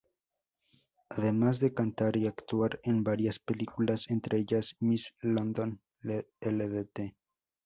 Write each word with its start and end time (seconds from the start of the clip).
Además 1.09 1.59
de 1.59 1.75
cantar 1.75 2.17
y 2.17 2.25
actuar 2.25 2.79
en 2.81 3.03
varias 3.03 3.37
películas, 3.37 4.09
entre 4.09 4.39
ellas 4.39 4.75
"Miss 4.79 5.13
London 5.19 5.79
Ltd. 6.01 7.13